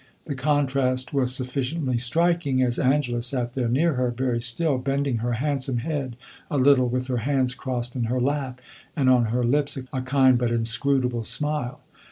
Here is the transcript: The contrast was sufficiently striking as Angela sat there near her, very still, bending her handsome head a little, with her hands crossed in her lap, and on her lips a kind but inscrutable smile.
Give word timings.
The 0.25 0.33
contrast 0.33 1.13
was 1.13 1.35
sufficiently 1.35 1.99
striking 1.99 2.59
as 2.63 2.79
Angela 2.79 3.21
sat 3.21 3.53
there 3.53 3.69
near 3.69 3.93
her, 3.93 4.09
very 4.09 4.41
still, 4.41 4.79
bending 4.79 5.17
her 5.17 5.33
handsome 5.33 5.77
head 5.77 6.15
a 6.49 6.57
little, 6.57 6.89
with 6.89 7.05
her 7.05 7.17
hands 7.17 7.53
crossed 7.53 7.95
in 7.95 8.05
her 8.05 8.19
lap, 8.19 8.61
and 8.95 9.11
on 9.11 9.25
her 9.25 9.43
lips 9.43 9.77
a 9.77 10.01
kind 10.01 10.39
but 10.39 10.49
inscrutable 10.51 11.23
smile. 11.23 11.81